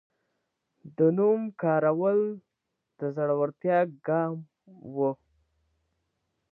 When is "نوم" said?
1.17-1.41